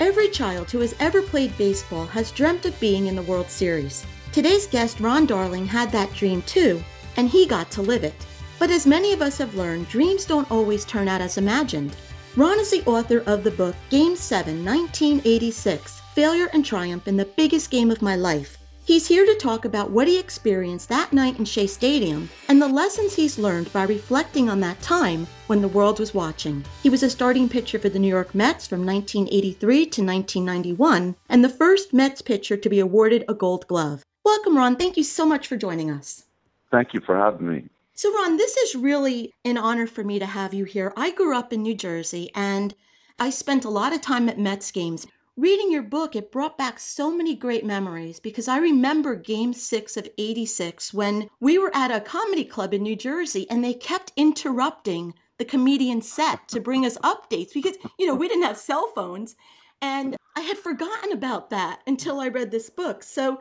Every 0.00 0.28
child 0.28 0.70
who 0.70 0.78
has 0.78 0.94
ever 1.00 1.20
played 1.22 1.58
baseball 1.58 2.06
has 2.06 2.30
dreamt 2.30 2.64
of 2.66 2.78
being 2.78 3.08
in 3.08 3.16
the 3.16 3.22
World 3.22 3.50
Series. 3.50 4.06
Today's 4.30 4.68
guest, 4.68 5.00
Ron 5.00 5.26
Darling, 5.26 5.66
had 5.66 5.90
that 5.90 6.12
dream 6.14 6.42
too, 6.42 6.84
and 7.16 7.28
he 7.28 7.46
got 7.46 7.72
to 7.72 7.82
live 7.82 8.04
it. 8.04 8.14
But 8.60 8.70
as 8.70 8.86
many 8.86 9.12
of 9.12 9.22
us 9.22 9.38
have 9.38 9.56
learned, 9.56 9.88
dreams 9.88 10.24
don't 10.24 10.50
always 10.52 10.84
turn 10.84 11.08
out 11.08 11.20
as 11.20 11.36
imagined. 11.36 11.96
Ron 12.36 12.60
is 12.60 12.70
the 12.70 12.84
author 12.86 13.24
of 13.26 13.42
the 13.42 13.50
book 13.50 13.74
Game 13.90 14.14
7, 14.14 14.64
1986 14.64 16.00
Failure 16.14 16.48
and 16.52 16.64
Triumph 16.64 17.08
in 17.08 17.16
the 17.16 17.24
Biggest 17.24 17.68
Game 17.68 17.90
of 17.90 18.00
My 18.00 18.14
Life. 18.14 18.57
He's 18.88 19.06
here 19.06 19.26
to 19.26 19.34
talk 19.34 19.66
about 19.66 19.90
what 19.90 20.08
he 20.08 20.18
experienced 20.18 20.88
that 20.88 21.12
night 21.12 21.38
in 21.38 21.44
Shea 21.44 21.66
Stadium 21.66 22.30
and 22.48 22.60
the 22.60 22.68
lessons 22.68 23.14
he's 23.14 23.38
learned 23.38 23.70
by 23.70 23.82
reflecting 23.82 24.48
on 24.48 24.60
that 24.60 24.80
time 24.80 25.26
when 25.46 25.60
the 25.60 25.68
world 25.68 26.00
was 26.00 26.14
watching. 26.14 26.64
He 26.82 26.88
was 26.88 27.02
a 27.02 27.10
starting 27.10 27.50
pitcher 27.50 27.78
for 27.78 27.90
the 27.90 27.98
New 27.98 28.08
York 28.08 28.34
Mets 28.34 28.66
from 28.66 28.86
1983 28.86 29.76
to 29.76 30.02
1991 30.02 31.16
and 31.28 31.44
the 31.44 31.50
first 31.50 31.92
Mets 31.92 32.22
pitcher 32.22 32.56
to 32.56 32.68
be 32.70 32.80
awarded 32.80 33.26
a 33.28 33.34
gold 33.34 33.66
glove. 33.66 34.02
Welcome, 34.24 34.56
Ron. 34.56 34.76
Thank 34.76 34.96
you 34.96 35.04
so 35.04 35.26
much 35.26 35.48
for 35.48 35.58
joining 35.58 35.90
us. 35.90 36.24
Thank 36.70 36.94
you 36.94 37.02
for 37.02 37.14
having 37.14 37.46
me. 37.46 37.64
So, 37.92 38.10
Ron, 38.14 38.38
this 38.38 38.56
is 38.56 38.74
really 38.74 39.34
an 39.44 39.58
honor 39.58 39.86
for 39.86 40.02
me 40.02 40.18
to 40.18 40.24
have 40.24 40.54
you 40.54 40.64
here. 40.64 40.94
I 40.96 41.10
grew 41.10 41.36
up 41.36 41.52
in 41.52 41.62
New 41.62 41.74
Jersey 41.74 42.30
and 42.34 42.74
I 43.18 43.28
spent 43.28 43.66
a 43.66 43.70
lot 43.70 43.92
of 43.92 44.00
time 44.00 44.30
at 44.30 44.38
Mets 44.38 44.70
games 44.70 45.06
reading 45.38 45.70
your 45.70 45.82
book, 45.82 46.16
it 46.16 46.32
brought 46.32 46.58
back 46.58 46.80
so 46.80 47.16
many 47.16 47.32
great 47.32 47.64
memories 47.64 48.18
because 48.18 48.48
I 48.48 48.58
remember 48.58 49.14
game 49.14 49.52
six 49.52 49.96
of 49.96 50.08
86 50.18 50.92
when 50.92 51.30
we 51.38 51.58
were 51.58 51.70
at 51.76 51.92
a 51.92 52.00
comedy 52.00 52.44
club 52.44 52.74
in 52.74 52.82
New 52.82 52.96
Jersey 52.96 53.48
and 53.48 53.62
they 53.62 53.72
kept 53.72 54.10
interrupting 54.16 55.14
the 55.38 55.44
comedian 55.44 56.02
set 56.02 56.48
to 56.48 56.58
bring 56.58 56.84
us 56.84 56.98
updates 56.98 57.54
because, 57.54 57.76
you 58.00 58.06
know, 58.08 58.16
we 58.16 58.26
didn't 58.26 58.42
have 58.42 58.58
cell 58.58 58.90
phones. 58.96 59.36
And 59.80 60.16
I 60.34 60.40
had 60.40 60.58
forgotten 60.58 61.12
about 61.12 61.50
that 61.50 61.82
until 61.86 62.18
I 62.18 62.26
read 62.26 62.50
this 62.50 62.68
book. 62.68 63.04
So 63.04 63.40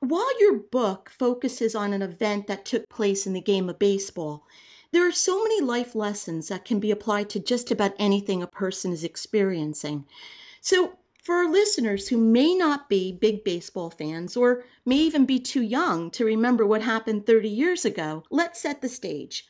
while 0.00 0.40
your 0.42 0.58
book 0.58 1.08
focuses 1.08 1.74
on 1.74 1.94
an 1.94 2.02
event 2.02 2.48
that 2.48 2.66
took 2.66 2.86
place 2.90 3.26
in 3.26 3.32
the 3.32 3.40
game 3.40 3.70
of 3.70 3.78
baseball, 3.78 4.46
there 4.92 5.08
are 5.08 5.12
so 5.12 5.42
many 5.42 5.62
life 5.62 5.94
lessons 5.94 6.48
that 6.48 6.66
can 6.66 6.80
be 6.80 6.90
applied 6.90 7.30
to 7.30 7.40
just 7.40 7.70
about 7.70 7.94
anything 7.98 8.42
a 8.42 8.46
person 8.46 8.92
is 8.92 9.04
experiencing. 9.04 10.04
So, 10.60 10.98
for 11.24 11.36
our 11.36 11.50
listeners 11.50 12.08
who 12.08 12.18
may 12.18 12.54
not 12.54 12.86
be 12.86 13.10
big 13.10 13.42
baseball 13.44 13.88
fans 13.88 14.36
or 14.36 14.62
may 14.84 14.96
even 14.96 15.24
be 15.24 15.40
too 15.40 15.62
young 15.62 16.10
to 16.10 16.22
remember 16.22 16.66
what 16.66 16.82
happened 16.82 17.24
30 17.24 17.48
years 17.48 17.86
ago, 17.86 18.22
let's 18.30 18.60
set 18.60 18.82
the 18.82 18.90
stage. 18.90 19.48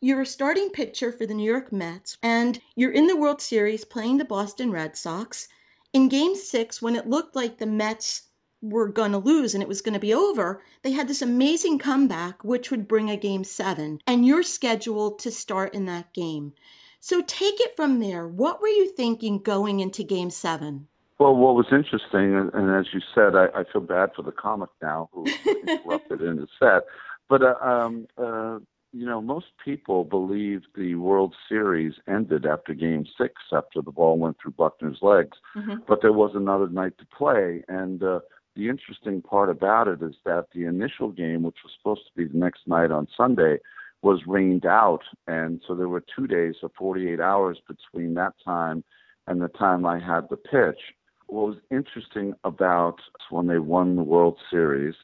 You're 0.00 0.20
a 0.20 0.26
starting 0.26 0.70
pitcher 0.70 1.10
for 1.10 1.26
the 1.26 1.34
New 1.34 1.50
York 1.50 1.72
Mets, 1.72 2.16
and 2.22 2.60
you're 2.76 2.92
in 2.92 3.08
the 3.08 3.16
World 3.16 3.42
Series 3.42 3.84
playing 3.84 4.18
the 4.18 4.24
Boston 4.24 4.70
Red 4.70 4.96
Sox. 4.96 5.48
In 5.92 6.08
game 6.08 6.36
six, 6.36 6.80
when 6.80 6.94
it 6.94 7.10
looked 7.10 7.34
like 7.34 7.58
the 7.58 7.66
Mets 7.66 8.28
were 8.62 8.86
going 8.86 9.10
to 9.10 9.18
lose 9.18 9.52
and 9.52 9.64
it 9.64 9.68
was 9.68 9.80
going 9.82 9.94
to 9.94 9.98
be 9.98 10.14
over, 10.14 10.62
they 10.82 10.92
had 10.92 11.08
this 11.08 11.22
amazing 11.22 11.80
comeback, 11.80 12.44
which 12.44 12.70
would 12.70 12.86
bring 12.86 13.10
a 13.10 13.16
game 13.16 13.42
seven, 13.42 13.98
and 14.06 14.24
you're 14.24 14.44
scheduled 14.44 15.18
to 15.18 15.32
start 15.32 15.74
in 15.74 15.86
that 15.86 16.14
game. 16.14 16.52
So 17.00 17.20
take 17.20 17.60
it 17.60 17.74
from 17.74 17.98
there. 17.98 18.28
What 18.28 18.62
were 18.62 18.68
you 18.68 18.92
thinking 18.92 19.40
going 19.40 19.80
into 19.80 20.04
game 20.04 20.30
seven? 20.30 20.86
Well, 21.18 21.34
what 21.34 21.54
was 21.54 21.66
interesting, 21.72 22.34
and, 22.36 22.52
and 22.52 22.74
as 22.74 22.92
you 22.92 23.00
said, 23.14 23.34
I, 23.34 23.46
I 23.58 23.64
feel 23.72 23.80
bad 23.80 24.10
for 24.14 24.22
the 24.22 24.32
comic 24.32 24.68
now 24.82 25.08
who 25.12 25.24
interrupted 25.66 26.20
in 26.20 26.36
the 26.36 26.46
set, 26.58 26.82
but 27.28 27.42
uh, 27.42 27.54
um, 27.62 28.06
uh, 28.18 28.58
you 28.92 29.06
know, 29.06 29.22
most 29.22 29.46
people 29.64 30.04
believe 30.04 30.62
the 30.74 30.94
World 30.96 31.34
Series 31.48 31.94
ended 32.06 32.44
after 32.44 32.74
Game 32.74 33.06
Six, 33.18 33.34
after 33.52 33.80
the 33.80 33.90
ball 33.90 34.18
went 34.18 34.36
through 34.40 34.52
Buckner's 34.52 34.98
legs, 35.00 35.38
mm-hmm. 35.56 35.76
but 35.88 36.02
there 36.02 36.12
was 36.12 36.32
another 36.34 36.68
night 36.68 36.98
to 36.98 37.06
play, 37.06 37.64
and 37.66 38.02
uh, 38.02 38.20
the 38.54 38.68
interesting 38.68 39.22
part 39.22 39.48
about 39.48 39.88
it 39.88 40.02
is 40.02 40.14
that 40.26 40.46
the 40.54 40.64
initial 40.64 41.10
game, 41.10 41.42
which 41.42 41.58
was 41.64 41.72
supposed 41.78 42.02
to 42.06 42.16
be 42.16 42.30
the 42.30 42.38
next 42.38 42.66
night 42.66 42.90
on 42.90 43.08
Sunday, 43.16 43.58
was 44.02 44.20
rained 44.26 44.66
out, 44.66 45.02
and 45.26 45.62
so 45.66 45.74
there 45.74 45.88
were 45.88 46.04
two 46.14 46.26
days 46.26 46.56
of 46.62 46.70
48 46.78 47.20
hours 47.20 47.58
between 47.66 48.14
that 48.14 48.34
time 48.44 48.84
and 49.26 49.40
the 49.40 49.48
time 49.48 49.86
I 49.86 49.98
had 49.98 50.28
the 50.28 50.36
pitch 50.36 50.78
what 51.26 51.48
was 51.48 51.56
interesting 51.70 52.34
about 52.44 52.96
when 53.30 53.46
they 53.46 53.58
won 53.58 53.96
the 53.96 54.02
World 54.02 54.38
Series, 54.50 54.94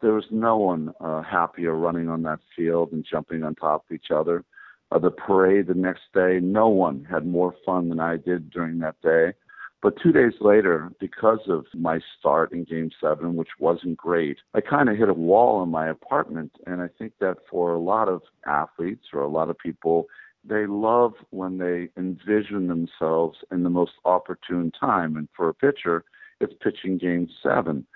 there 0.00 0.12
was 0.12 0.24
no 0.30 0.56
one 0.56 0.92
uh, 1.00 1.22
happier 1.22 1.74
running 1.74 2.08
on 2.08 2.22
that 2.22 2.40
field 2.56 2.92
and 2.92 3.04
jumping 3.08 3.42
on 3.42 3.54
top 3.54 3.84
of 3.88 3.94
each 3.94 4.10
other. 4.14 4.44
Uh, 4.90 4.98
the 4.98 5.10
parade 5.10 5.66
the 5.66 5.74
next 5.74 6.02
day, 6.14 6.40
no 6.40 6.68
one 6.68 7.04
had 7.10 7.26
more 7.26 7.54
fun 7.66 7.88
than 7.88 8.00
I 8.00 8.16
did 8.16 8.50
during 8.50 8.78
that 8.78 9.00
day. 9.02 9.32
But 9.80 9.94
two 10.02 10.10
days 10.10 10.32
later, 10.40 10.90
because 10.98 11.38
of 11.48 11.64
my 11.72 12.00
start 12.18 12.52
in 12.52 12.64
game 12.64 12.90
seven, 13.00 13.36
which 13.36 13.50
wasn't 13.60 13.96
great, 13.96 14.38
I 14.54 14.60
kind 14.60 14.88
of 14.88 14.96
hit 14.96 15.08
a 15.08 15.14
wall 15.14 15.62
in 15.62 15.68
my 15.68 15.88
apartment. 15.88 16.52
And 16.66 16.80
I 16.80 16.88
think 16.98 17.12
that 17.20 17.36
for 17.48 17.74
a 17.74 17.78
lot 17.78 18.08
of 18.08 18.22
athletes 18.46 19.06
or 19.12 19.20
a 19.20 19.28
lot 19.28 19.50
of 19.50 19.58
people, 19.58 20.06
they 20.44 20.66
love 20.66 21.14
when 21.30 21.58
they 21.58 21.88
envision 21.96 22.68
themselves 22.68 23.38
in 23.50 23.62
the 23.62 23.70
most 23.70 23.92
opportune 24.04 24.70
time. 24.78 25.16
And 25.16 25.28
for 25.36 25.48
a 25.48 25.54
pitcher, 25.54 26.04
it's 26.40 26.54
pitching 26.62 26.98
game 26.98 27.28
seven. 27.42 27.86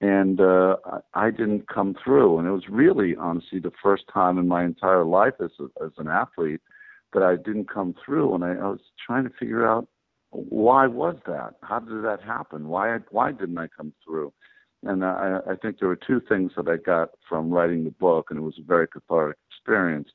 And 0.00 0.40
uh, 0.40 0.76
I 1.14 1.30
didn't 1.30 1.68
come 1.68 1.94
through. 2.02 2.38
And 2.38 2.48
it 2.48 2.50
was 2.50 2.68
really, 2.68 3.14
honestly, 3.16 3.60
the 3.60 3.72
first 3.82 4.04
time 4.12 4.36
in 4.38 4.48
my 4.48 4.64
entire 4.64 5.04
life 5.04 5.34
as, 5.42 5.50
a, 5.60 5.84
as 5.84 5.92
an 5.98 6.08
athlete 6.08 6.60
that 7.12 7.22
I 7.22 7.36
didn't 7.36 7.72
come 7.72 7.94
through. 8.04 8.34
And 8.34 8.44
I, 8.44 8.54
I 8.54 8.68
was 8.68 8.80
trying 9.06 9.24
to 9.24 9.30
figure 9.38 9.66
out 9.66 9.86
why 10.30 10.86
was 10.86 11.16
that? 11.26 11.54
How 11.62 11.78
did 11.78 12.04
that 12.04 12.20
happen? 12.22 12.68
Why 12.68 12.98
why 13.10 13.32
didn't 13.32 13.58
I 13.58 13.68
come 13.76 13.92
through? 14.04 14.32
And 14.82 15.04
I, 15.04 15.38
I 15.48 15.54
think 15.56 15.78
there 15.78 15.88
were 15.88 15.96
two 15.96 16.20
things 16.26 16.52
that 16.56 16.68
I 16.68 16.76
got 16.76 17.10
from 17.28 17.50
writing 17.50 17.84
the 17.84 17.90
book, 17.90 18.28
and 18.30 18.38
it 18.38 18.42
was 18.42 18.58
a 18.58 18.66
very 18.66 18.88
cathartic 18.88 19.36
experience 19.50 20.08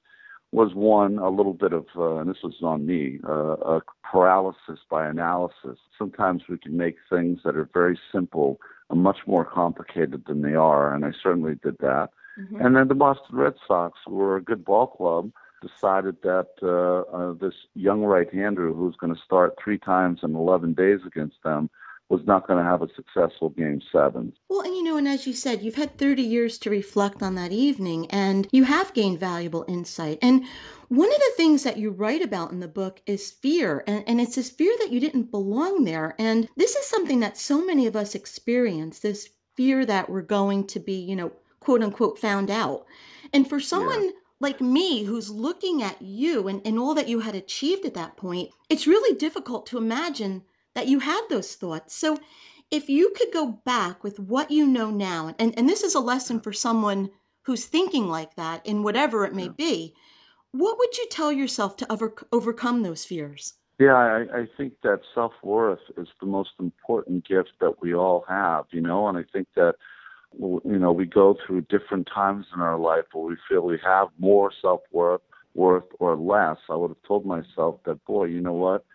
was 0.51 0.73
one 0.73 1.17
a 1.17 1.29
little 1.29 1.53
bit 1.53 1.73
of, 1.73 1.85
uh, 1.95 2.17
and 2.17 2.29
this 2.29 2.41
was 2.43 2.55
on 2.63 2.85
me, 2.85 3.19
uh, 3.27 3.57
a 3.57 3.81
paralysis 4.09 4.79
by 4.89 5.05
analysis. 5.07 5.77
Sometimes 5.97 6.43
we 6.47 6.57
can 6.57 6.77
make 6.77 6.95
things 7.09 7.41
that 7.43 7.55
are 7.55 7.69
very 7.73 7.99
simple 8.11 8.59
much 8.93 9.17
more 9.27 9.43
complicated 9.43 10.23
than 10.27 10.41
they 10.41 10.55
are, 10.55 10.93
and 10.93 11.03
I 11.03 11.11
certainly 11.21 11.55
did 11.61 11.77
that. 11.79 12.09
Mm-hmm. 12.39 12.65
And 12.65 12.75
then 12.75 12.87
the 12.87 12.95
Boston 12.95 13.35
Red 13.35 13.55
Sox 13.67 13.99
who 14.05 14.15
were 14.15 14.37
a 14.37 14.43
good 14.43 14.63
ball 14.63 14.87
club. 14.87 15.31
Decided 15.59 16.17
that 16.21 16.49
uh, 16.61 17.11
uh, 17.11 17.33
this 17.33 17.55
young 17.73 18.03
right-hander 18.03 18.71
who's 18.71 18.95
going 18.97 19.13
to 19.13 19.19
start 19.25 19.55
three 19.61 19.79
times 19.79 20.19
in 20.21 20.35
11 20.35 20.75
days 20.75 20.99
against 21.03 21.37
them 21.43 21.71
was 22.09 22.21
not 22.25 22.47
going 22.47 22.57
to 22.57 22.69
have 22.69 22.81
a 22.81 22.87
successful 22.95 23.49
game 23.49 23.81
seven. 23.91 24.31
Well, 24.49 24.61
and 24.61 24.73
you 24.73 24.83
know, 24.83 24.95
and 24.97 25.07
as 25.07 25.27
you 25.27 25.33
said, 25.33 25.61
you've 25.61 25.75
had 25.75 25.97
30 25.97 26.21
years 26.21 26.57
to 26.59 26.69
reflect 26.69 27.21
on 27.21 27.35
that 27.35 27.51
evening 27.51 28.09
and 28.11 28.47
you 28.51 28.63
have 28.63 28.93
gained 28.93 29.19
valuable 29.19 29.65
insight. 29.67 30.19
And 30.21 30.45
one 30.87 31.09
of 31.09 31.17
the 31.17 31.33
things 31.35 31.63
that 31.63 31.77
you 31.77 31.91
write 31.91 32.21
about 32.21 32.51
in 32.51 32.61
the 32.61 32.67
book 32.67 33.01
is 33.05 33.31
fear. 33.31 33.83
And, 33.87 34.05
and 34.07 34.21
it's 34.21 34.35
this 34.35 34.49
fear 34.49 34.73
that 34.79 34.91
you 34.91 35.01
didn't 35.01 35.31
belong 35.31 35.83
there. 35.83 36.15
And 36.17 36.47
this 36.55 36.75
is 36.75 36.85
something 36.85 37.19
that 37.19 37.37
so 37.37 37.65
many 37.65 37.87
of 37.87 37.95
us 37.95 38.15
experience 38.15 38.99
this 38.99 39.29
fear 39.55 39.85
that 39.85 40.09
we're 40.09 40.21
going 40.21 40.67
to 40.67 40.79
be, 40.79 40.93
you 40.93 41.15
know, 41.15 41.31
quote 41.59 41.83
unquote, 41.83 42.19
found 42.19 42.49
out. 42.49 42.85
And 43.33 43.49
for 43.49 43.59
someone, 43.59 44.05
yeah 44.05 44.11
like 44.39 44.61
me 44.61 45.03
who's 45.03 45.31
looking 45.31 45.81
at 45.81 45.99
you 45.99 46.47
and, 46.47 46.61
and 46.63 46.77
all 46.77 46.93
that 46.93 47.07
you 47.07 47.19
had 47.19 47.33
achieved 47.33 47.85
at 47.85 47.95
that 47.95 48.15
point, 48.15 48.51
it's 48.69 48.85
really 48.85 49.17
difficult 49.17 49.65
to 49.65 49.79
imagine 49.79 50.43
that 50.77 50.87
you 50.87 50.99
had 50.99 51.21
those 51.27 51.55
thoughts. 51.55 51.95
So 51.95 52.19
if 52.69 52.87
you 52.87 53.11
could 53.15 53.33
go 53.33 53.59
back 53.65 54.03
with 54.03 54.19
what 54.19 54.51
you 54.51 54.67
know 54.67 54.91
now, 54.91 55.33
and, 55.39 55.57
and 55.57 55.67
this 55.67 55.81
is 55.81 55.95
a 55.95 55.99
lesson 55.99 56.39
for 56.39 56.53
someone 56.53 57.09
who's 57.41 57.65
thinking 57.65 58.07
like 58.07 58.35
that 58.35 58.63
in 58.63 58.83
whatever 58.83 59.25
it 59.25 59.33
may 59.33 59.45
yeah. 59.45 59.57
be, 59.57 59.95
what 60.51 60.77
would 60.77 60.95
you 60.95 61.07
tell 61.09 61.31
yourself 61.31 61.77
to 61.77 61.91
over, 61.91 62.13
overcome 62.31 62.83
those 62.83 63.03
fears? 63.03 63.55
Yeah, 63.79 63.95
I, 63.95 64.41
I 64.41 64.47
think 64.55 64.73
that 64.83 64.99
self 65.15 65.33
worth 65.41 65.79
is 65.97 66.09
the 66.21 66.27
most 66.27 66.51
important 66.59 67.27
gift 67.27 67.53
that 67.59 67.81
we 67.81 67.95
all 67.95 68.23
have, 68.27 68.65
you 68.69 68.81
know, 68.81 69.07
and 69.07 69.17
I 69.17 69.23
think 69.33 69.47
that 69.55 69.73
you 70.37 70.77
know 70.79 70.91
we 70.91 71.05
go 71.05 71.35
through 71.45 71.61
different 71.61 72.07
times 72.13 72.45
in 72.53 72.61
our 72.61 72.77
life 72.77 73.05
where 73.13 73.25
we 73.25 73.37
feel 73.49 73.61
we 73.61 73.79
have 73.83 74.09
more 74.19 74.51
self 74.61 74.81
worth, 74.91 75.21
worth 75.55 75.85
or 75.97 76.15
less. 76.15 76.57
I 76.69 76.75
would 76.75 76.89
have 76.89 77.03
told 77.07 77.25
myself 77.25 77.79
that, 77.85 78.03
boy, 78.05 78.25
you 78.25 78.41
know 78.41 78.53
what, 78.53 78.85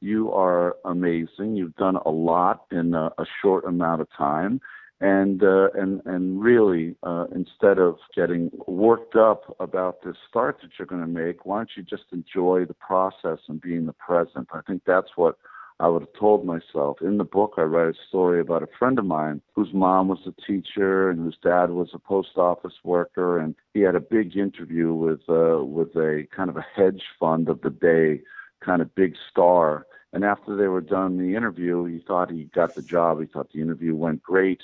You 0.00 0.32
are 0.32 0.76
amazing. 0.84 1.56
You've 1.56 1.76
done 1.76 1.96
a 1.96 2.10
lot 2.10 2.64
in 2.70 2.94
a, 2.94 3.10
a 3.18 3.24
short 3.42 3.64
amount 3.64 4.00
of 4.00 4.08
time 4.16 4.60
and 5.00 5.42
uh, 5.42 5.70
and 5.74 6.02
and 6.04 6.42
really, 6.42 6.94
uh, 7.02 7.26
instead 7.34 7.78
of 7.78 7.96
getting 8.14 8.50
worked 8.66 9.16
up 9.16 9.56
about 9.58 10.02
the 10.02 10.14
start 10.28 10.58
that 10.62 10.70
you're 10.78 10.86
going 10.86 11.00
to 11.00 11.06
make, 11.06 11.46
why 11.46 11.58
don't 11.58 11.70
you 11.76 11.82
just 11.82 12.04
enjoy 12.12 12.66
the 12.66 12.74
process 12.74 13.38
and 13.48 13.60
be 13.60 13.74
in 13.74 13.86
the 13.86 13.94
present? 13.94 14.48
I 14.52 14.60
think 14.66 14.82
that's 14.86 15.10
what 15.16 15.38
I 15.78 15.88
would 15.88 16.02
have 16.02 16.12
told 16.12 16.44
myself. 16.44 16.98
In 17.00 17.16
the 17.16 17.24
book, 17.24 17.54
I 17.56 17.62
write 17.62 17.88
a 17.88 18.08
story 18.08 18.40
about 18.40 18.62
a 18.62 18.68
friend 18.78 18.98
of 18.98 19.06
mine 19.06 19.40
whose 19.54 19.72
mom 19.72 20.08
was 20.08 20.18
a 20.26 20.46
teacher 20.46 21.08
and 21.08 21.18
whose 21.18 21.38
dad 21.42 21.70
was 21.70 21.88
a 21.94 21.98
post 21.98 22.36
office 22.36 22.74
worker, 22.84 23.38
and 23.38 23.54
he 23.72 23.80
had 23.80 23.94
a 23.94 24.00
big 24.00 24.36
interview 24.36 24.92
with 24.92 25.20
uh, 25.30 25.64
with 25.64 25.96
a 25.96 26.26
kind 26.36 26.50
of 26.50 26.58
a 26.58 26.66
hedge 26.76 27.04
fund 27.18 27.48
of 27.48 27.62
the 27.62 27.70
day, 27.70 28.20
kind 28.62 28.82
of 28.82 28.94
big 28.94 29.14
star. 29.30 29.86
And 30.12 30.24
after 30.24 30.56
they 30.56 30.66
were 30.66 30.80
done 30.80 31.18
the 31.18 31.36
interview, 31.36 31.84
he 31.84 32.00
thought 32.06 32.30
he 32.30 32.44
got 32.54 32.74
the 32.74 32.82
job. 32.82 33.20
He 33.20 33.26
thought 33.26 33.52
the 33.52 33.62
interview 33.62 33.94
went 33.94 34.22
great 34.22 34.62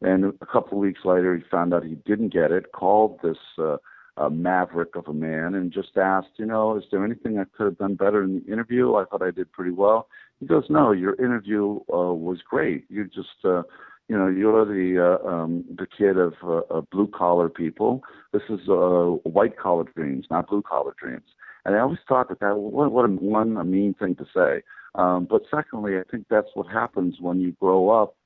and 0.00 0.24
a 0.40 0.46
couple 0.46 0.78
of 0.78 0.82
weeks 0.82 1.00
later, 1.04 1.36
he 1.36 1.42
found 1.50 1.74
out 1.74 1.84
he 1.84 1.96
didn't 1.96 2.32
get 2.32 2.52
it, 2.52 2.72
called 2.72 3.18
this 3.22 3.38
uh, 3.58 3.76
uh, 4.16 4.28
maverick 4.28 4.94
of 4.94 5.08
a 5.08 5.12
man 5.12 5.54
and 5.54 5.72
just 5.72 5.96
asked, 5.96 6.28
you 6.36 6.46
know, 6.46 6.76
is 6.76 6.84
there 6.90 7.04
anything 7.04 7.38
I 7.38 7.44
could 7.56 7.64
have 7.64 7.78
done 7.78 7.94
better 7.94 8.22
in 8.22 8.40
the 8.40 8.52
interview? 8.52 8.94
I 8.94 9.04
thought 9.04 9.22
I 9.22 9.32
did 9.32 9.50
pretty 9.52 9.72
well. 9.72 10.08
He 10.38 10.46
goes, 10.46 10.64
no, 10.68 10.92
your 10.92 11.14
interview 11.14 11.80
uh, 11.92 12.14
was 12.14 12.38
great. 12.48 12.84
You 12.88 13.06
just, 13.06 13.44
uh, 13.44 13.62
you 14.08 14.16
know, 14.16 14.28
you're 14.28 14.64
the 14.64 15.18
uh, 15.24 15.28
um, 15.28 15.64
the 15.76 15.86
kid 15.86 16.16
of 16.16 16.34
uh, 16.42 16.80
blue 16.92 17.08
collar 17.08 17.48
people. 17.48 18.02
This 18.32 18.42
is 18.48 18.60
uh, 18.68 19.18
white 19.28 19.58
collar 19.58 19.84
dreams, 19.84 20.26
not 20.30 20.48
blue 20.48 20.62
collar 20.62 20.94
dreams. 20.98 21.26
And 21.64 21.74
I 21.74 21.80
always 21.80 21.98
thought 22.08 22.28
that 22.28 22.40
that 22.40 22.56
what, 22.56 22.92
what 22.92 23.04
a, 23.04 23.08
one 23.08 23.56
a 23.56 23.64
mean 23.64 23.94
thing 23.94 24.14
to 24.14 24.26
say. 24.34 24.62
Um, 24.94 25.26
but 25.28 25.42
secondly, 25.50 25.98
I 25.98 26.02
think 26.10 26.26
that's 26.28 26.48
what 26.54 26.66
happens 26.66 27.16
when 27.20 27.40
you 27.40 27.52
grow 27.60 27.90
up 27.90 28.16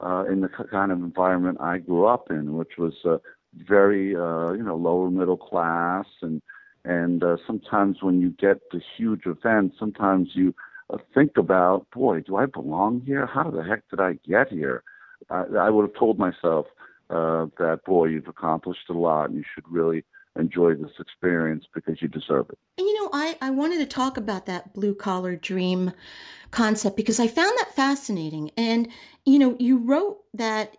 uh, 0.00 0.24
in 0.30 0.40
the 0.40 0.48
kind 0.48 0.92
of 0.92 0.98
environment 0.98 1.58
I 1.60 1.78
grew 1.78 2.06
up 2.06 2.30
in, 2.30 2.54
which 2.56 2.72
was 2.78 2.94
uh, 3.04 3.18
very 3.54 4.16
uh, 4.16 4.52
you 4.52 4.62
know 4.62 4.76
lower 4.76 5.10
middle 5.10 5.36
class, 5.36 6.06
and 6.22 6.40
and 6.84 7.22
uh, 7.22 7.36
sometimes 7.46 7.98
when 8.02 8.20
you 8.20 8.30
get 8.30 8.60
the 8.70 8.80
huge 8.96 9.26
events, 9.26 9.76
sometimes 9.78 10.30
you 10.34 10.54
uh, 10.92 10.98
think 11.14 11.36
about, 11.36 11.86
boy, 11.92 12.20
do 12.20 12.36
I 12.36 12.46
belong 12.46 13.02
here? 13.06 13.26
How 13.26 13.50
the 13.50 13.62
heck 13.62 13.88
did 13.88 14.00
I 14.00 14.18
get 14.28 14.48
here? 14.48 14.82
I, 15.30 15.44
I 15.58 15.70
would 15.70 15.82
have 15.88 15.98
told 15.98 16.18
myself 16.18 16.66
uh, 17.08 17.46
that, 17.58 17.80
boy, 17.86 18.06
you've 18.06 18.26
accomplished 18.26 18.90
a 18.90 18.94
lot, 18.94 19.26
and 19.26 19.36
you 19.36 19.44
should 19.54 19.64
really 19.70 20.04
enjoy 20.36 20.74
this 20.74 20.92
experience 20.98 21.64
because 21.74 22.00
you 22.00 22.08
deserve 22.08 22.46
it. 22.50 22.58
And 22.78 22.86
you 22.86 23.02
know, 23.02 23.10
I, 23.12 23.36
I 23.40 23.50
wanted 23.50 23.78
to 23.78 23.86
talk 23.86 24.16
about 24.16 24.46
that 24.46 24.72
blue 24.72 24.94
collar 24.94 25.36
dream 25.36 25.92
concept 26.50 26.96
because 26.96 27.20
I 27.20 27.26
found 27.26 27.56
that 27.58 27.74
fascinating. 27.74 28.50
And, 28.56 28.88
you 29.26 29.38
know, 29.38 29.56
you 29.58 29.78
wrote 29.78 30.18
that 30.34 30.76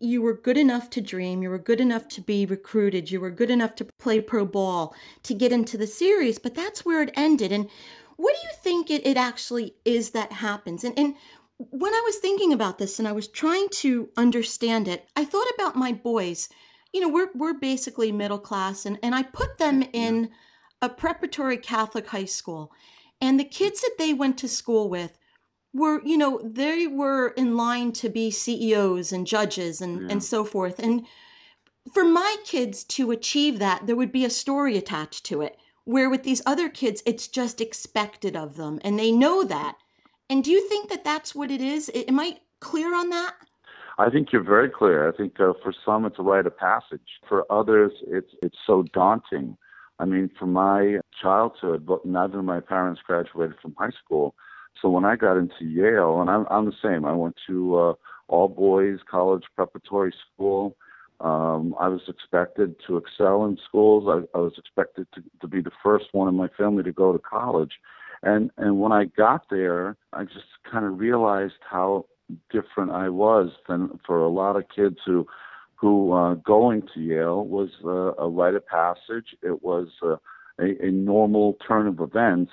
you 0.00 0.20
were 0.20 0.34
good 0.34 0.56
enough 0.56 0.90
to 0.90 1.00
dream, 1.00 1.42
you 1.42 1.50
were 1.50 1.58
good 1.58 1.80
enough 1.80 2.08
to 2.08 2.20
be 2.20 2.44
recruited, 2.46 3.10
you 3.10 3.20
were 3.20 3.30
good 3.30 3.50
enough 3.50 3.76
to 3.76 3.86
play 3.98 4.20
pro 4.20 4.44
ball, 4.44 4.94
to 5.22 5.34
get 5.34 5.52
into 5.52 5.78
the 5.78 5.86
series, 5.86 6.38
but 6.38 6.54
that's 6.54 6.84
where 6.84 7.02
it 7.02 7.12
ended. 7.14 7.52
And 7.52 7.68
what 8.16 8.34
do 8.34 8.40
you 8.42 8.54
think 8.62 8.90
it, 8.90 9.06
it 9.06 9.16
actually 9.16 9.74
is 9.84 10.10
that 10.10 10.32
happens? 10.32 10.82
And, 10.82 10.98
and 10.98 11.14
when 11.58 11.94
I 11.94 12.02
was 12.04 12.16
thinking 12.16 12.52
about 12.52 12.78
this 12.78 12.98
and 12.98 13.06
I 13.06 13.12
was 13.12 13.28
trying 13.28 13.68
to 13.70 14.08
understand 14.16 14.88
it, 14.88 15.08
I 15.14 15.24
thought 15.24 15.46
about 15.54 15.76
my 15.76 15.92
boys 15.92 16.48
you 16.92 17.00
know, 17.00 17.08
we're 17.08 17.30
we're 17.34 17.54
basically 17.54 18.12
middle 18.12 18.38
class 18.38 18.86
and, 18.86 18.98
and 19.02 19.14
I 19.14 19.22
put 19.22 19.58
them 19.58 19.82
in 19.92 20.30
a 20.82 20.88
preparatory 20.88 21.56
Catholic 21.56 22.06
high 22.06 22.26
school. 22.26 22.72
And 23.20 23.40
the 23.40 23.44
kids 23.44 23.80
that 23.80 23.96
they 23.98 24.12
went 24.12 24.38
to 24.38 24.48
school 24.48 24.88
with 24.90 25.18
were, 25.72 26.02
you 26.04 26.16
know, 26.16 26.40
they 26.44 26.86
were 26.86 27.28
in 27.28 27.56
line 27.56 27.92
to 27.92 28.08
be 28.08 28.30
CEOs 28.30 29.12
and 29.12 29.26
judges 29.26 29.80
and, 29.80 30.02
yeah. 30.02 30.08
and 30.10 30.22
so 30.22 30.44
forth. 30.44 30.78
And 30.78 31.06
for 31.92 32.04
my 32.04 32.36
kids 32.44 32.84
to 32.84 33.10
achieve 33.10 33.58
that, 33.58 33.86
there 33.86 33.96
would 33.96 34.12
be 34.12 34.24
a 34.24 34.30
story 34.30 34.76
attached 34.76 35.24
to 35.26 35.42
it. 35.42 35.58
Where 35.84 36.10
with 36.10 36.24
these 36.24 36.42
other 36.46 36.68
kids, 36.68 37.02
it's 37.06 37.28
just 37.28 37.60
expected 37.60 38.36
of 38.36 38.56
them 38.56 38.80
and 38.82 38.98
they 38.98 39.12
know 39.12 39.44
that. 39.44 39.76
And 40.28 40.42
do 40.42 40.50
you 40.50 40.68
think 40.68 40.90
that 40.90 41.04
that's 41.04 41.34
what 41.34 41.50
it 41.50 41.60
is? 41.60 41.90
Am 41.94 42.18
I 42.18 42.38
clear 42.60 42.94
on 42.94 43.10
that? 43.10 43.34
I 43.98 44.10
think 44.10 44.28
you're 44.32 44.42
very 44.42 44.68
clear. 44.68 45.08
I 45.08 45.16
think 45.16 45.40
uh, 45.40 45.54
for 45.62 45.72
some 45.84 46.04
it's 46.04 46.18
a 46.18 46.22
rite 46.22 46.46
of 46.46 46.56
passage. 46.56 47.00
For 47.28 47.50
others, 47.50 47.92
it's 48.06 48.32
it's 48.42 48.56
so 48.66 48.84
daunting. 48.92 49.56
I 49.98 50.04
mean, 50.04 50.30
from 50.38 50.52
my 50.52 50.98
childhood, 51.22 51.86
but 51.86 52.04
neither 52.04 52.40
of 52.40 52.44
my 52.44 52.60
parents 52.60 53.00
graduated 53.06 53.56
from 53.62 53.74
high 53.78 53.94
school. 54.04 54.34
So 54.82 54.90
when 54.90 55.06
I 55.06 55.16
got 55.16 55.38
into 55.38 55.64
Yale, 55.64 56.20
and 56.20 56.28
I'm 56.28 56.46
I'm 56.50 56.66
the 56.66 56.76
same. 56.82 57.06
I 57.06 57.14
went 57.14 57.36
to 57.46 57.76
uh, 57.76 57.92
all 58.28 58.48
boys 58.48 58.98
college 59.10 59.44
preparatory 59.54 60.12
school. 60.34 60.76
Um, 61.20 61.74
I 61.80 61.88
was 61.88 62.02
expected 62.08 62.76
to 62.86 62.98
excel 62.98 63.46
in 63.46 63.56
schools. 63.66 64.04
I, 64.06 64.36
I 64.36 64.42
was 64.42 64.52
expected 64.58 65.06
to, 65.14 65.22
to 65.40 65.48
be 65.48 65.62
the 65.62 65.70
first 65.82 66.06
one 66.12 66.28
in 66.28 66.36
my 66.36 66.48
family 66.58 66.82
to 66.82 66.92
go 66.92 67.14
to 67.14 67.18
college. 67.18 67.72
And 68.22 68.50
and 68.58 68.78
when 68.78 68.92
I 68.92 69.06
got 69.06 69.44
there, 69.48 69.96
I 70.12 70.24
just 70.24 70.44
kind 70.70 70.84
of 70.84 70.98
realized 70.98 71.54
how 71.70 72.04
different 72.50 72.90
I 72.90 73.08
was 73.08 73.50
than 73.68 73.98
for 74.06 74.20
a 74.20 74.28
lot 74.28 74.56
of 74.56 74.64
kids 74.74 74.98
who 75.04 75.26
who 75.76 76.12
uh, 76.12 76.34
going 76.34 76.82
to 76.94 77.00
Yale 77.00 77.44
was 77.44 77.68
uh, 77.84 78.14
a 78.22 78.28
rite 78.28 78.54
of 78.54 78.66
passage. 78.66 79.36
It 79.42 79.62
was 79.62 79.88
uh, 80.02 80.16
a, 80.58 80.86
a 80.86 80.90
normal 80.90 81.58
turn 81.66 81.86
of 81.86 82.00
events. 82.00 82.52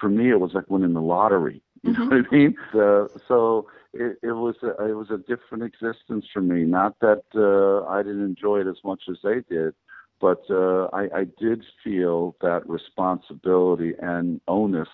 For 0.00 0.08
me, 0.08 0.30
it 0.30 0.40
was 0.40 0.52
like 0.54 0.68
winning 0.68 0.94
the 0.94 1.00
lottery. 1.00 1.62
You 1.82 1.92
know 1.92 2.00
mm-hmm. 2.00 2.16
what 2.16 2.26
I 2.32 2.34
mean? 2.34 2.56
Uh, 2.74 3.06
so 3.28 3.68
it, 3.92 4.18
it 4.22 4.32
was 4.32 4.56
a, 4.62 4.70
it 4.88 4.94
was 4.94 5.10
a 5.10 5.18
different 5.18 5.62
existence 5.64 6.26
for 6.32 6.40
me. 6.40 6.64
Not 6.64 6.98
that 7.00 7.22
uh, 7.34 7.88
I 7.88 8.02
didn't 8.02 8.24
enjoy 8.24 8.60
it 8.60 8.66
as 8.66 8.82
much 8.84 9.02
as 9.08 9.18
they 9.22 9.40
did, 9.48 9.74
but 10.20 10.42
uh, 10.50 10.88
I, 10.92 11.08
I 11.14 11.24
did 11.38 11.62
feel 11.82 12.36
that 12.40 12.68
responsibility 12.68 13.92
and 14.00 14.40
onus 14.48 14.88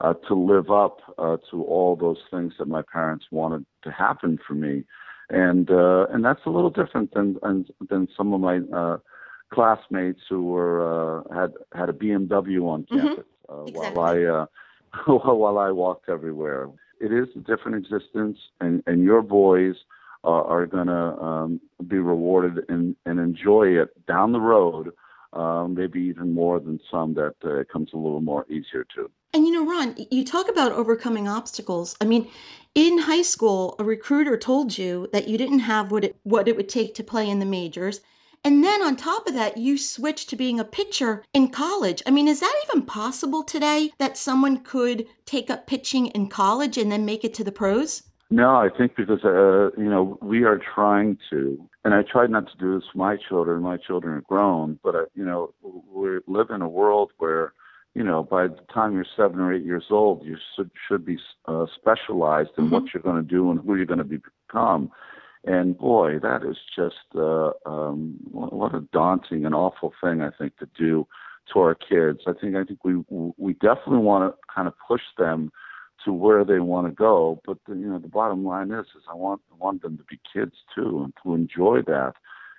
uh, 0.00 0.14
to 0.28 0.34
live 0.34 0.70
up 0.70 1.00
uh, 1.18 1.36
to 1.50 1.62
all 1.64 1.96
those 1.96 2.18
things 2.30 2.54
that 2.58 2.68
my 2.68 2.82
parents 2.92 3.26
wanted 3.30 3.66
to 3.82 3.90
happen 3.90 4.38
for 4.46 4.54
me, 4.54 4.84
and 5.30 5.70
uh, 5.70 6.06
and 6.10 6.24
that's 6.24 6.44
a 6.46 6.50
little 6.50 6.70
different 6.70 7.12
than 7.14 7.36
than, 7.42 7.66
than 7.88 8.08
some 8.16 8.32
of 8.32 8.40
my 8.40 8.60
uh, 8.74 8.98
classmates 9.52 10.20
who 10.28 10.44
were 10.44 11.24
uh, 11.28 11.34
had 11.34 11.52
had 11.74 11.88
a 11.88 11.92
BMW 11.92 12.62
on 12.64 12.82
mm-hmm. 12.84 12.98
campus 12.98 13.24
uh, 13.48 13.62
exactly. 13.62 13.96
while 13.96 14.06
I 14.06 14.22
uh, 14.24 14.46
while 15.34 15.58
I 15.58 15.70
walked 15.70 16.08
everywhere. 16.08 16.68
It 17.00 17.12
is 17.12 17.28
a 17.36 17.40
different 17.40 17.76
existence, 17.76 18.38
and 18.60 18.82
and 18.86 19.02
your 19.02 19.22
boys 19.22 19.76
uh, 20.24 20.42
are 20.42 20.66
going 20.66 20.88
to 20.88 21.22
um, 21.22 21.60
be 21.86 21.98
rewarded 21.98 22.64
and 22.68 22.96
and 23.06 23.18
enjoy 23.18 23.68
it 23.68 24.06
down 24.06 24.32
the 24.32 24.40
road. 24.40 24.92
Uh, 25.34 25.68
maybe 25.68 26.00
even 26.00 26.32
more 26.32 26.58
than 26.58 26.80
some 26.90 27.12
that 27.12 27.34
uh, 27.44 27.60
it 27.60 27.68
comes 27.68 27.90
a 27.92 27.96
little 27.96 28.22
more 28.22 28.46
easier 28.50 28.86
to. 28.94 29.10
Ron, 29.68 29.94
you 30.10 30.24
talk 30.24 30.48
about 30.48 30.72
overcoming 30.72 31.28
obstacles. 31.28 31.94
I 32.00 32.06
mean, 32.06 32.30
in 32.74 32.96
high 32.96 33.20
school, 33.20 33.76
a 33.78 33.84
recruiter 33.84 34.38
told 34.38 34.78
you 34.78 35.08
that 35.12 35.28
you 35.28 35.36
didn't 35.36 35.58
have 35.58 35.90
what 35.90 36.04
it 36.04 36.16
what 36.22 36.48
it 36.48 36.56
would 36.56 36.70
take 36.70 36.94
to 36.94 37.04
play 37.04 37.28
in 37.28 37.38
the 37.38 37.44
majors. 37.44 38.00
And 38.44 38.64
then 38.64 38.80
on 38.80 38.96
top 38.96 39.26
of 39.26 39.34
that, 39.34 39.58
you 39.58 39.76
switched 39.76 40.30
to 40.30 40.36
being 40.36 40.58
a 40.58 40.64
pitcher 40.64 41.22
in 41.34 41.48
college. 41.48 42.02
I 42.06 42.10
mean, 42.10 42.28
is 42.28 42.40
that 42.40 42.62
even 42.64 42.86
possible 42.86 43.42
today 43.42 43.90
that 43.98 44.16
someone 44.16 44.58
could 44.60 45.06
take 45.26 45.50
up 45.50 45.66
pitching 45.66 46.06
in 46.06 46.28
college 46.28 46.78
and 46.78 46.90
then 46.90 47.04
make 47.04 47.22
it 47.22 47.34
to 47.34 47.44
the 47.44 47.52
pros? 47.52 48.04
No, 48.30 48.56
I 48.56 48.70
think 48.70 48.96
because 48.96 49.22
uh, 49.22 49.70
you 49.76 49.90
know 49.90 50.18
we 50.22 50.44
are 50.44 50.58
trying 50.74 51.18
to, 51.28 51.68
and 51.84 51.92
I 51.92 52.04
tried 52.04 52.30
not 52.30 52.50
to 52.50 52.56
do 52.58 52.78
this 52.78 52.88
for 52.90 52.96
my 52.96 53.18
children. 53.28 53.62
My 53.62 53.76
children 53.76 54.16
are 54.16 54.22
grown, 54.22 54.78
but 54.82 54.94
uh, 54.94 55.04
you 55.14 55.26
know 55.26 55.52
we 55.62 56.20
live 56.26 56.48
in 56.48 56.62
a 56.62 56.68
world 56.68 57.12
where 57.18 57.52
you 57.98 58.04
know, 58.04 58.22
by 58.22 58.46
the 58.46 58.60
time 58.72 58.94
you're 58.94 59.04
seven 59.16 59.40
or 59.40 59.52
eight 59.52 59.64
years 59.64 59.86
old, 59.90 60.24
you 60.24 60.36
should, 60.54 60.70
should 60.86 61.04
be 61.04 61.18
uh, 61.46 61.66
specialized 61.74 62.50
in 62.56 62.66
mm-hmm. 62.66 62.74
what 62.74 62.84
you're 62.94 63.02
going 63.02 63.20
to 63.20 63.28
do 63.28 63.50
and 63.50 63.58
who 63.58 63.74
you're 63.74 63.86
going 63.86 63.98
to 63.98 64.20
become. 64.48 64.92
And 65.44 65.76
boy, 65.76 66.20
that 66.20 66.44
is 66.48 66.56
just 66.76 66.94
uh, 67.16 67.50
um, 67.66 68.16
what 68.30 68.72
a 68.72 68.82
daunting 68.92 69.44
and 69.44 69.52
awful 69.52 69.92
thing 70.00 70.22
I 70.22 70.30
think 70.38 70.56
to 70.58 70.68
do 70.78 71.08
to 71.52 71.58
our 71.58 71.74
kids. 71.74 72.20
I 72.28 72.34
think 72.40 72.54
I 72.54 72.62
think 72.62 72.84
we 72.84 73.02
we 73.36 73.54
definitely 73.54 73.98
want 73.98 74.32
to 74.32 74.38
kind 74.54 74.68
of 74.68 74.74
push 74.86 75.02
them 75.16 75.50
to 76.04 76.12
where 76.12 76.44
they 76.44 76.60
want 76.60 76.86
to 76.86 76.92
go. 76.92 77.40
But 77.44 77.58
the, 77.66 77.74
you 77.74 77.88
know, 77.88 77.98
the 77.98 78.06
bottom 78.08 78.44
line 78.44 78.70
is, 78.70 78.86
is 78.96 79.02
I 79.10 79.14
want 79.14 79.40
I 79.50 79.56
want 79.56 79.82
them 79.82 79.96
to 79.96 80.04
be 80.04 80.20
kids 80.32 80.54
too 80.72 81.02
and 81.02 81.12
to 81.24 81.34
enjoy 81.34 81.82
that. 81.86 82.12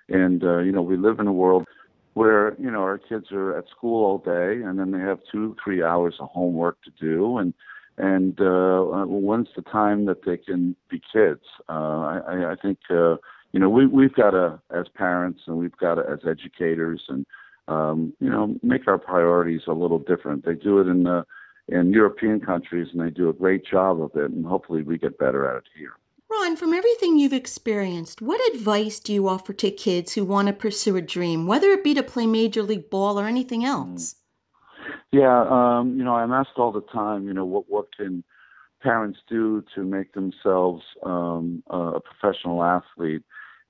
And 0.09 0.43
uh, 0.43 0.59
you 0.59 0.73
know, 0.73 0.81
we 0.81 0.97
live 0.97 1.19
in 1.19 1.27
a 1.27 1.33
world 1.33 1.65
where 2.13 2.55
you 2.59 2.69
know 2.69 2.81
our 2.81 2.97
kids 2.97 3.31
are 3.31 3.57
at 3.57 3.69
school 3.69 4.05
all 4.05 4.17
day 4.17 4.61
and 4.63 4.79
then 4.79 4.91
they 4.91 4.99
have 4.99 5.19
two 5.31 5.55
three 5.63 5.83
hours 5.83 6.15
of 6.19 6.29
homework 6.29 6.77
to 6.83 6.91
do 6.99 7.37
and 7.37 7.53
and 7.97 8.39
uh, 8.39 9.05
when's 9.05 9.49
the 9.55 9.61
time 9.63 10.05
that 10.05 10.23
they 10.25 10.37
can 10.37 10.75
be 10.89 11.01
kids 11.11 11.43
uh, 11.69 11.73
I, 11.73 12.51
I 12.51 12.55
think 12.61 12.79
uh, 12.89 13.15
you 13.51 13.59
know 13.59 13.69
we 13.69 13.85
we've 13.85 14.13
got 14.13 14.31
to 14.31 14.59
as 14.71 14.87
parents 14.95 15.41
and 15.47 15.57
we've 15.57 15.77
got 15.77 15.95
to 15.95 16.03
as 16.09 16.19
educators 16.27 17.01
and 17.09 17.25
um, 17.67 18.13
you 18.19 18.29
know 18.29 18.55
make 18.63 18.87
our 18.87 18.97
priorities 18.97 19.61
a 19.67 19.73
little 19.73 19.99
different 19.99 20.45
they 20.45 20.55
do 20.55 20.79
it 20.79 20.87
in 20.87 21.03
the 21.03 21.25
in 21.71 21.93
European 21.93 22.39
countries, 22.39 22.87
and 22.91 23.01
they 23.01 23.11
do 23.11 23.29
a 23.29 23.33
great 23.33 23.65
job 23.65 24.01
of 24.01 24.11
it, 24.15 24.31
and 24.31 24.45
hopefully 24.45 24.81
we 24.81 24.97
get 24.97 25.17
better 25.17 25.49
at 25.49 25.57
it 25.57 25.63
here. 25.77 25.93
Ron, 26.29 26.55
from 26.55 26.73
everything 26.73 27.17
you've 27.17 27.33
experienced, 27.33 28.21
what 28.21 28.53
advice 28.53 28.99
do 28.99 29.13
you 29.13 29.27
offer 29.27 29.51
to 29.53 29.71
kids 29.71 30.13
who 30.13 30.23
want 30.23 30.47
to 30.47 30.53
pursue 30.53 30.95
a 30.95 31.01
dream, 31.01 31.47
whether 31.47 31.71
it 31.71 31.83
be 31.83 31.95
to 31.95 32.03
play 32.03 32.27
Major 32.27 32.61
League 32.61 32.89
Ball 32.89 33.19
or 33.19 33.25
anything 33.25 33.65
else? 33.65 34.15
Yeah, 35.11 35.45
um, 35.49 35.97
you 35.97 36.03
know, 36.03 36.15
I'm 36.15 36.31
asked 36.31 36.57
all 36.57 36.71
the 36.71 36.81
time, 36.81 37.27
you 37.27 37.33
know, 37.33 37.45
what 37.45 37.67
what 37.67 37.87
can 37.95 38.23
parents 38.81 39.19
do 39.27 39.63
to 39.73 39.83
make 39.83 40.13
themselves 40.13 40.83
um, 41.03 41.63
a 41.67 41.99
professional 41.99 42.63
athlete? 42.63 43.23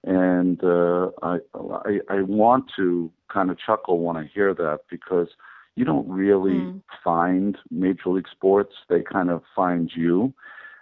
And 0.03 0.61
uh, 0.63 1.11
I, 1.23 1.37
I 1.53 1.99
I 2.09 2.21
want 2.23 2.65
to 2.75 3.09
kind 3.31 3.49
of 3.51 3.57
chuckle 3.57 4.01
when 4.01 4.17
I 4.17 4.29
hear 4.33 4.53
that 4.53 4.81
because 4.89 5.29
you 5.75 5.85
don't 5.85 6.09
really 6.09 6.59
mm. 6.59 6.81
find 7.03 7.57
major 7.71 8.09
league 8.09 8.27
sports; 8.29 8.73
they 8.89 9.01
kind 9.01 9.29
of 9.29 9.43
find 9.55 9.89
you. 9.95 10.33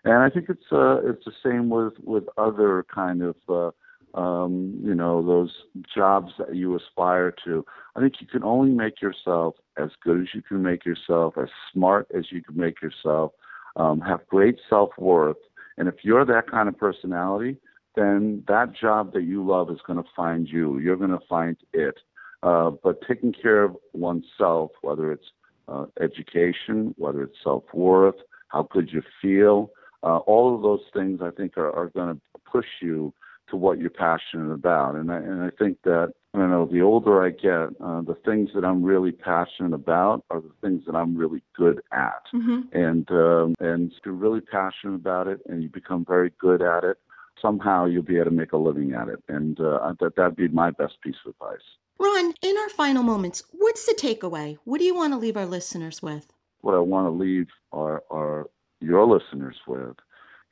And 0.08 0.24
I 0.24 0.30
think 0.30 0.46
it's 0.48 0.72
uh, 0.72 1.02
it's 1.04 1.26
the 1.26 1.34
same 1.44 1.68
with 1.68 1.96
with 2.02 2.24
other 2.38 2.86
kind 2.94 3.22
of 3.22 3.36
uh, 3.50 4.18
um, 4.18 4.80
you 4.82 4.96
know 4.96 5.22
those 5.22 5.52
jobs 5.94 6.32
that 6.40 6.56
you 6.56 6.78
aspire 6.78 7.36
to. 7.44 7.66
I 7.94 8.00
think 8.00 8.14
you 8.22 8.28
can 8.28 8.42
only 8.42 8.72
make 8.72 9.02
yourself 9.02 9.56
as 9.78 9.90
good 10.02 10.22
as 10.22 10.28
you 10.34 10.42
can 10.42 10.64
make 10.64 10.86
yourself, 10.86 11.34
as 11.38 11.50
smart 11.74 12.08
as 12.18 12.32
you 12.32 12.42
can 12.42 12.56
make 12.56 12.82
yourself, 12.82 13.34
um, 13.76 14.00
have 14.00 14.26
great 14.28 14.58
self 14.70 14.92
worth. 14.98 15.36
And 15.78 15.90
if 15.90 15.96
you're 16.04 16.24
that 16.24 16.50
kind 16.50 16.70
of 16.70 16.78
personality, 16.78 17.58
then 17.98 18.46
that 18.48 18.74
job 18.74 19.12
that 19.12 19.24
you 19.24 19.46
love 19.46 19.70
is 19.72 19.80
going 19.86 20.02
to 20.02 20.10
find 20.16 20.48
you. 20.48 20.80
You're 20.80 20.96
going 20.96 21.10
to 21.10 21.28
find 21.28 21.58
it. 21.74 22.00
Uh, 22.44 22.72
but 22.82 23.02
taking 23.06 23.34
care 23.34 23.62
of 23.62 23.76
oneself, 23.92 24.72
whether 24.84 25.12
it's 25.12 25.28
uh, 25.68 25.88
education, 26.00 26.96
whether 26.98 27.24
it's 27.24 27.36
self 27.44 27.66
worth, 27.74 28.16
how 28.48 28.70
good 28.72 28.90
you 28.90 29.02
feel, 29.22 29.70
uh, 30.04 30.18
all 30.18 30.56
of 30.56 30.62
those 30.62 30.82
things 30.94 31.22
I 31.22 31.32
think 31.32 31.58
are, 31.58 31.72
are 31.72 31.90
going 31.90 32.16
to 32.16 32.22
push 32.52 32.68
you 32.82 33.14
to 33.50 33.56
what 33.56 33.80
you're 33.80 33.90
passionate 33.90 34.52
about. 34.52 34.96
And 34.96 35.12
I, 35.12 35.18
and 35.18 35.42
I 35.42 35.50
think 35.58 35.82
that, 35.84 36.14
I 36.34 36.40
don't 36.40 36.52
know, 36.52 36.66
the 36.66 36.82
older 36.82 37.24
I 37.24 37.30
get, 37.30 37.70
uh, 37.82 38.02
the 38.02 38.18
things 38.26 38.50
that 38.54 38.66
I'm 38.66 38.84
really 38.84 39.12
passionate 39.12 39.74
about 39.74 40.26
are 40.30 40.42
the 40.42 40.52
things 40.62 40.84
that 40.86 40.96
I'm 40.96 41.16
really 41.16 41.42
good 41.56 41.82
at. 41.92 42.24
Mm-hmm. 42.34 42.78
And, 42.78 43.10
um, 43.12 43.56
and 43.60 43.92
if 43.92 43.98
you're 44.06 44.14
really 44.14 44.42
passionate 44.42 44.96
about 44.96 45.28
it 45.28 45.40
and 45.48 45.64
you 45.64 45.70
become 45.70 46.04
very 46.06 46.32
good 46.40 46.62
at 46.62 46.84
it, 46.84 46.98
somehow 47.42 47.86
you'll 47.86 48.04
be 48.04 48.16
able 48.16 48.26
to 48.26 48.32
make 48.32 48.52
a 48.52 48.58
living 48.58 48.94
at 48.94 49.08
it. 49.08 49.24
And 49.30 49.60
uh, 49.60 49.94
that, 50.00 50.16
that'd 50.18 50.36
be 50.36 50.50
my 50.50 50.72
best 50.72 51.00
piece 51.02 51.16
of 51.26 51.32
advice. 51.32 51.64
Ron, 52.00 52.34
in 52.42 52.58
our 52.58 52.70
final 52.70 53.04
moments, 53.04 53.44
what's 53.54 53.86
the 53.86 53.98
takeaway? 54.00 54.58
What 54.66 54.80
do 54.80 54.84
you 54.84 54.96
want 54.96 55.14
to 55.14 55.18
leave 55.18 55.38
our 55.38 55.46
listeners 55.46 56.02
with? 56.02 56.34
What 56.62 56.76
I 56.76 56.80
want 56.80 57.06
to 57.06 57.12
leave 57.12 57.48
our, 57.72 58.04
our 58.12 58.50
your 58.80 59.06
listeners 59.06 59.58
with 59.68 59.96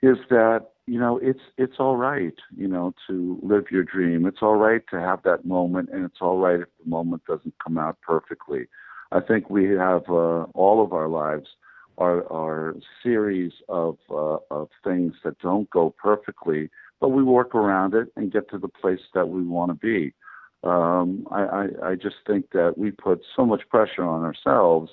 is 0.01 0.17
that 0.29 0.67
you 0.87 0.99
know 0.99 1.17
it's 1.21 1.41
it's 1.57 1.75
all 1.79 1.97
right 1.97 2.35
you 2.55 2.67
know 2.67 2.93
to 3.07 3.39
live 3.41 3.65
your 3.71 3.83
dream. 3.83 4.25
It's 4.25 4.41
all 4.41 4.55
right 4.55 4.81
to 4.91 4.99
have 4.99 5.23
that 5.23 5.45
moment 5.45 5.89
and 5.91 6.05
it's 6.05 6.21
all 6.21 6.39
right 6.39 6.59
if 6.59 6.67
the 6.83 6.89
moment 6.89 7.23
doesn't 7.25 7.55
come 7.63 7.77
out 7.77 7.97
perfectly. 8.01 8.67
I 9.11 9.19
think 9.19 9.49
we 9.49 9.65
have 9.71 10.03
uh, 10.09 10.43
all 10.53 10.83
of 10.83 10.93
our 10.93 11.07
lives 11.07 11.47
are 11.97 12.31
are 12.31 12.75
series 13.01 13.53
of 13.69 13.97
uh, 14.09 14.37
of 14.51 14.69
things 14.83 15.13
that 15.23 15.39
don't 15.39 15.69
go 15.69 15.93
perfectly 16.01 16.69
but 17.05 17.09
we 17.09 17.23
work 17.23 17.53
around 17.55 17.93
it 17.93 18.07
and 18.15 18.31
get 18.31 18.49
to 18.49 18.57
the 18.57 18.67
place 18.67 18.99
that 19.13 19.29
we 19.29 19.43
want 19.43 19.69
to 19.69 19.75
be. 19.75 20.13
Um, 20.63 21.27
I, 21.29 21.43
I, 21.43 21.89
I 21.91 21.95
just 21.95 22.15
think 22.25 22.51
that 22.53 22.77
we 22.77 22.91
put 22.91 23.21
so 23.35 23.45
much 23.45 23.61
pressure 23.69 24.03
on 24.03 24.23
ourselves 24.23 24.91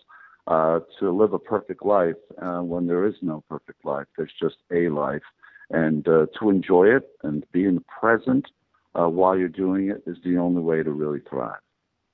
uh, 0.53 0.81
to 0.99 1.11
live 1.11 1.33
a 1.33 1.39
perfect 1.39 1.83
life 1.83 2.23
uh, 2.43 2.61
when 2.61 2.87
there 2.87 3.07
is 3.07 3.15
no 3.23 3.43
perfect 3.49 3.83
life. 3.87 4.07
There's 4.19 4.35
just 4.39 4.57
a 4.71 4.91
life. 4.91 5.23
And 5.71 6.07
uh, 6.07 6.27
to 6.39 6.51
enjoy 6.51 6.95
it 6.95 7.09
and 7.23 7.43
be 7.53 7.65
in 7.65 7.77
the 7.77 7.85
present 8.01 8.47
uh, 8.95 9.09
while 9.09 9.39
you're 9.39 9.49
doing 9.49 9.89
it 9.89 10.03
is 10.07 10.19
the 10.23 10.37
only 10.37 10.61
way 10.61 10.83
to 10.83 10.91
really 10.91 11.21
thrive. 11.21 11.61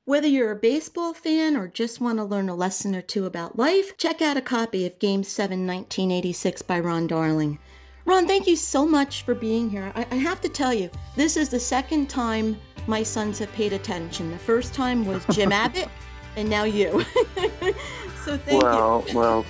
Whether 0.04 0.28
you're 0.28 0.52
a 0.52 0.57
baseball 0.57 1.14
fan 1.14 1.57
or 1.57 1.66
just 1.66 2.00
want 2.00 2.18
to 2.18 2.25
learn 2.25 2.49
a 2.49 2.54
lesson 2.54 2.95
or 2.95 3.02
two 3.02 3.26
about 3.26 3.59
life, 3.59 3.97
check 3.97 4.23
out 4.23 4.37
a 4.37 4.40
copy 4.40 4.87
of 4.87 4.99
Game 5.00 5.25
7 5.25 5.66
1986 5.66 6.62
by 6.62 6.78
Ron 6.78 7.09
Darling. 7.09 7.59
Ron, 8.04 8.28
thank 8.28 8.47
you 8.47 8.57
so 8.57 8.87
much 8.87 9.23
for 9.23 9.35
being 9.35 9.68
here. 9.68 9.92
I, 9.97 10.07
I 10.12 10.14
have 10.14 10.40
to 10.42 10.49
tell 10.49 10.73
you, 10.73 10.90
this 11.16 11.37
is 11.37 11.49
the 11.49 11.59
second 11.59 12.09
time 12.09 12.57
my 12.87 13.02
sons 13.02 13.40
have 13.40 13.52
paid 13.52 13.73
attention. 13.73 14.30
The 14.30 14.38
first 14.38 14.75
time 14.75 15.04
was 15.04 15.26
Jim 15.26 15.50
Abbott, 15.64 15.88
and 16.37 16.49
now 16.49 16.62
you. 16.62 17.04
So 18.28 18.37
thank 18.37 18.62
well, 18.62 19.04
you. 19.08 19.18
well, 19.18 19.42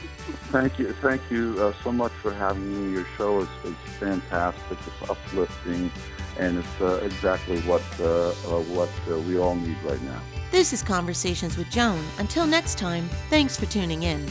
thank 0.53 0.79
you, 0.79 0.93
thank 1.03 1.21
you 1.33 1.57
uh, 1.59 1.73
so 1.83 1.91
much 1.91 2.13
for 2.23 2.33
having 2.33 2.87
me. 2.87 2.93
Your 2.93 3.07
show 3.17 3.41
is, 3.41 3.49
is 3.65 3.75
fantastic. 3.99 4.79
It's 4.87 5.11
uplifting, 5.11 5.91
and 6.39 6.59
it's 6.59 6.81
uh, 6.81 7.01
exactly 7.03 7.59
what 7.63 7.83
uh, 7.99 8.29
uh 8.29 8.63
what 8.71 8.91
uh, 9.11 9.19
we 9.19 9.37
all 9.37 9.57
need 9.57 9.77
right 9.83 10.01
now. 10.03 10.21
This 10.53 10.73
is 10.73 10.85
Conversations 10.85 11.57
with 11.57 11.69
Joan. 11.71 12.01
Until 12.19 12.47
next 12.47 12.79
time, 12.79 13.09
thanks 13.31 13.57
for 13.57 13.67
tuning 13.67 14.05
in. 14.05 14.25